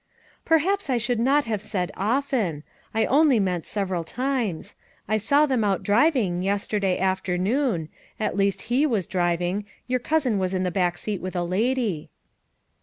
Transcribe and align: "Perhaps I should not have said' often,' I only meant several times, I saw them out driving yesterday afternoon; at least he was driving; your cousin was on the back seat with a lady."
"Perhaps 0.45 0.89
I 0.89 0.97
should 0.97 1.19
not 1.19 1.45
have 1.45 1.61
said' 1.61 1.91
often,' 2.13 2.63
I 2.91 3.05
only 3.05 3.39
meant 3.39 3.67
several 3.67 4.03
times, 4.03 4.75
I 5.07 5.17
saw 5.17 5.45
them 5.45 5.63
out 5.63 5.83
driving 5.83 6.41
yesterday 6.41 6.97
afternoon; 6.97 7.87
at 8.19 8.35
least 8.35 8.63
he 8.73 8.87
was 8.87 9.05
driving; 9.05 9.63
your 9.85 9.99
cousin 9.99 10.39
was 10.39 10.55
on 10.55 10.63
the 10.63 10.71
back 10.71 10.97
seat 10.97 11.21
with 11.21 11.35
a 11.35 11.43
lady." 11.43 12.09